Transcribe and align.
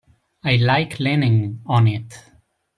I 0.43 0.55
like 0.55 0.99
leaning 0.99 1.61
on 1.67 1.87
it. 1.87 2.17